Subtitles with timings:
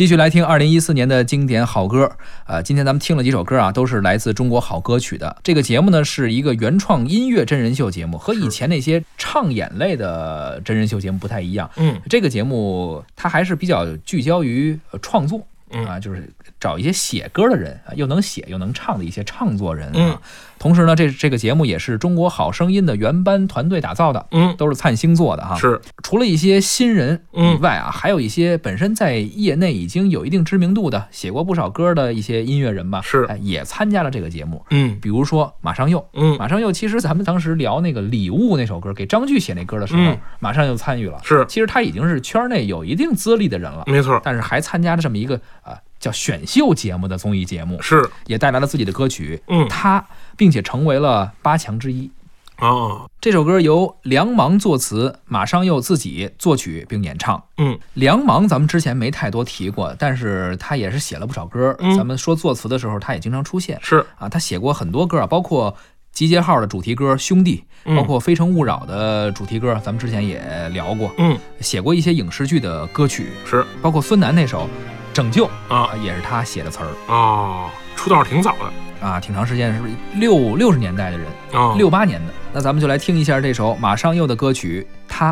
[0.00, 2.10] 继续来听二零一四年的经典好歌。
[2.46, 5.36] 呃，今天咱们听了几首歌啊，都是来自中国好歌曲的。
[5.42, 11.70] 这个节目呢是一个原创音乐真人秀节目，和以前那些唱演类的真人秀节目不太一样。
[11.76, 15.46] 嗯这个节目它还是比较聚焦于呃创作。
[15.72, 19.92] 嗯啊，就是找一些写歌的人，啊又能写又能唱的一些唱作人啊。
[19.96, 20.18] 嗯
[20.60, 25.56] 同时呢，这这个节目也是中国好声音的原班团队打造的，嗯，都是灿星做的哈。
[25.56, 34.62] 是除了一些新人以嗯外啊，还有一些本身在业内已经有一定知名度的、写过不少歌的一些音乐人吧，是哎也参加了这个节目。
[34.68, 41.18] 嗯比如说马上又，嗯马上又其实咱们当时聊那个《礼物》那首歌，给张炬写那歌的时候，嗯马上佑参与了。
[41.24, 45.59] 是其实他已经是圈内有一定资历的人了，没错，但是还参加了这么一个呃
[46.00, 50.04] 叫选秀节目的综艺节目，是也带来了自己的歌曲，嗯他
[50.36, 52.10] 并且成为了八强之一。
[52.58, 57.42] 哦这首歌由梁芒作词，马上又自己作曲并演唱。
[57.56, 61.74] 嗯梁芒咱们之前没太多提过，但是他也是写了不少歌。
[61.78, 64.28] 嗯咱们说作词的时候，他也经常出现是啊。
[64.28, 65.74] 他写过很多歌啊，包括
[66.12, 71.10] 集结号的主题歌《兄弟》，嗯包括《非诚勿扰》的主题歌，咱们之前也聊过。
[71.16, 74.64] 嗯写过一些影视剧的歌曲，是包括孙楠那首
[75.20, 82.32] 《拯救》啊也是他写的词儿啊，出道挺早的啊，挺长时间，是不是六六十年代的人，啊，六八年的。
[82.54, 85.30] 那咱们就来听一下这首马上又的歌曲《他》。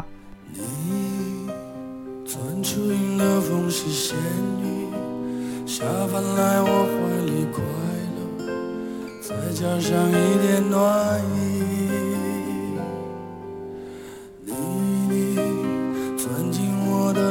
[0.53, 1.49] 你
[2.27, 4.15] 钻出云的缝隙仙
[4.61, 4.91] 女，
[5.67, 7.63] 下凡来我怀里快
[8.19, 8.53] 乐，
[9.23, 11.58] 再加上一点暖意。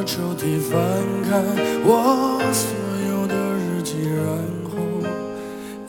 [0.05, 0.77] 抽屉，翻
[1.23, 1.29] 开
[1.83, 2.67] 我所
[3.09, 4.25] 有的日记，然
[4.69, 4.71] 后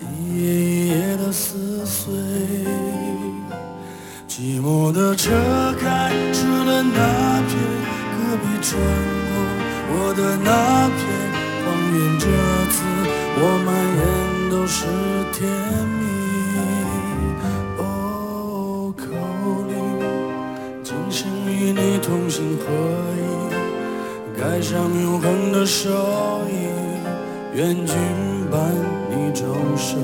[0.00, 0.02] 一
[0.36, 2.12] 页一页的撕碎。
[4.28, 5.30] 寂寞的车
[5.80, 7.56] 开出了那片
[8.14, 8.80] 隔壁穿
[9.30, 9.32] 过
[9.90, 10.98] 我的那片
[11.64, 12.24] 荒原，这
[12.70, 12.76] 次
[13.40, 14.00] 我满眼
[14.50, 14.76] 都是
[15.32, 15.38] 甜
[15.98, 16.02] 蜜。
[17.78, 19.02] 哦，口
[19.66, 19.74] 令，
[20.84, 22.64] 今生与你同心合
[23.16, 23.18] 一，
[24.38, 25.90] 盖上永恒的手
[26.48, 26.70] 印，
[27.54, 27.96] 愿君
[28.48, 28.60] 伴
[29.10, 29.98] 你终生。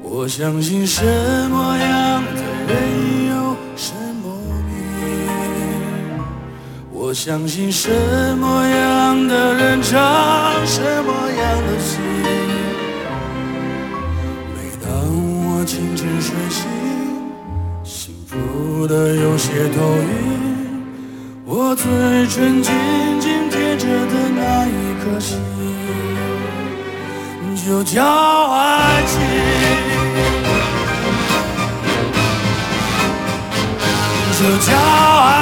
[0.00, 1.02] 我相信什
[1.50, 4.30] 么样的人有什么
[4.68, 4.72] 命，
[6.92, 7.90] 我相信什
[8.36, 11.98] 么样的人唱什么样的戏。
[14.54, 14.92] 每当
[15.48, 16.68] 我清晨睡醒，
[17.82, 20.51] 幸福的有些头晕，
[21.72, 21.88] 我嘴
[22.26, 22.70] 唇紧
[23.18, 24.70] 紧贴着的那一
[25.02, 25.40] 颗心。
[27.56, 28.04] 就叫
[28.52, 29.16] 爱情，
[34.38, 35.41] 就叫爱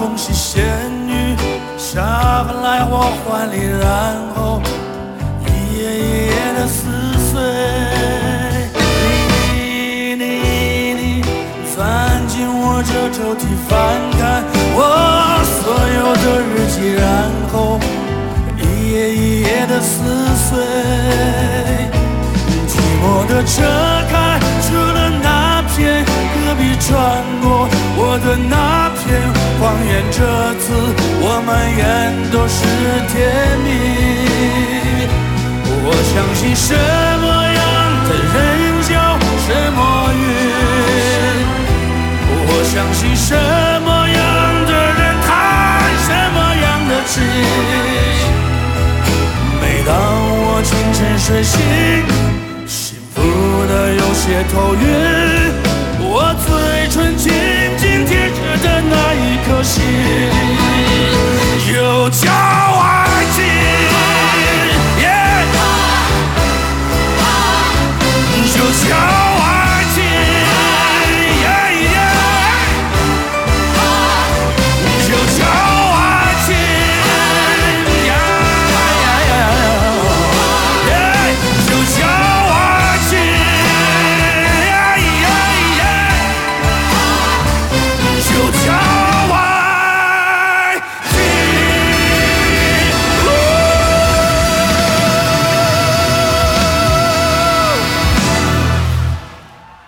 [0.00, 0.64] 缝隙，仙
[1.06, 1.36] 女
[1.76, 2.00] 下
[2.44, 4.62] 凡来我怀里，然后
[5.44, 6.88] 一页一页的撕
[7.28, 7.36] 碎。
[9.52, 10.64] 你你你
[10.96, 11.04] 你
[11.76, 11.76] 钻
[12.28, 13.70] 进我这抽屉，翻
[14.16, 14.80] 开我
[15.60, 17.04] 所有的日记，然
[17.52, 17.78] 后
[18.56, 18.58] 一
[18.90, 19.92] 页一页的撕
[20.48, 20.48] 碎。
[22.66, 22.72] 寂
[23.02, 23.60] 寞的车
[24.08, 26.88] 开出了那片戈壁，穿
[27.42, 27.68] 过
[27.98, 28.79] 我的那
[29.70, 30.02] 谎言。
[30.10, 30.18] 这
[30.58, 30.66] 次
[31.22, 31.48] 我满
[31.78, 31.80] 眼
[32.32, 32.58] 都是
[33.06, 33.14] 甜
[33.64, 33.68] 蜜。
[35.82, 37.62] 我相信什么样
[38.06, 38.36] 的人
[38.90, 38.98] 有
[39.46, 39.78] 什么
[40.18, 40.22] 运，
[42.46, 43.28] 我相信什
[43.86, 44.18] 么样
[44.66, 45.28] 的人谈
[46.06, 47.14] 什么样的情。
[49.60, 49.88] 每当
[50.42, 51.54] 我清晨睡醒，
[52.66, 53.16] 幸福
[53.68, 54.82] 的有些头晕，
[56.02, 56.48] 我嘴
[56.90, 57.30] 唇紧
[58.90, 59.84] 那一颗心，
[61.72, 62.99] 有骄傲